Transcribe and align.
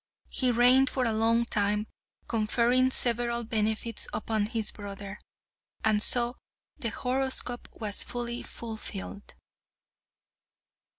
He 0.29 0.49
reigned 0.49 0.89
for 0.89 1.05
a 1.05 1.13
long 1.13 1.45
time, 1.45 1.85
conferring 2.27 2.89
several 2.89 3.43
benefits 3.43 4.07
upon 4.11 4.47
his 4.47 4.71
brother. 4.71 5.19
And 5.83 6.01
so 6.01 6.37
the 6.79 6.89
horoscope 6.89 7.69
was 7.79 8.01
fully 8.01 8.41
fulfilled. 8.41 9.35